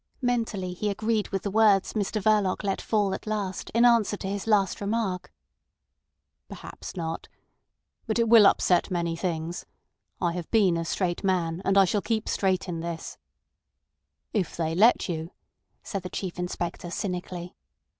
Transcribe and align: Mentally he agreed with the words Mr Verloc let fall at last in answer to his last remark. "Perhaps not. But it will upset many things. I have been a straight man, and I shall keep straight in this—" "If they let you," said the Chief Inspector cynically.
Mentally 0.23 0.73
he 0.73 0.89
agreed 0.89 1.27
with 1.29 1.43
the 1.43 1.51
words 1.51 1.93
Mr 1.93 2.19
Verloc 2.19 2.63
let 2.63 2.81
fall 2.81 3.13
at 3.13 3.27
last 3.27 3.69
in 3.69 3.85
answer 3.85 4.17
to 4.17 4.27
his 4.27 4.47
last 4.47 4.81
remark. 4.81 5.31
"Perhaps 6.49 6.95
not. 6.95 7.27
But 8.07 8.17
it 8.17 8.27
will 8.27 8.47
upset 8.47 8.89
many 8.89 9.15
things. 9.15 9.67
I 10.19 10.31
have 10.33 10.49
been 10.49 10.75
a 10.75 10.85
straight 10.85 11.23
man, 11.23 11.61
and 11.63 11.77
I 11.77 11.85
shall 11.85 12.01
keep 12.01 12.27
straight 12.27 12.67
in 12.67 12.79
this—" 12.79 13.19
"If 14.33 14.57
they 14.57 14.73
let 14.73 15.07
you," 15.07 15.29
said 15.83 16.01
the 16.01 16.09
Chief 16.09 16.39
Inspector 16.39 16.89
cynically. 16.89 17.55